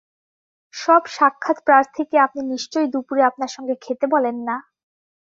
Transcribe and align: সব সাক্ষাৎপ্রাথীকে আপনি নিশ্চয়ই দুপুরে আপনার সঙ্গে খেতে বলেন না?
সব 0.73 1.01
সাক্ষাৎপ্রাথীকে 1.15 2.17
আপনি 2.19 2.41
নিশ্চয়ই 2.51 2.91
দুপুরে 2.93 3.21
আপনার 3.25 3.51
সঙ্গে 3.55 3.75
খেতে 3.83 4.05
বলেন 4.13 4.37
না? 4.47 4.55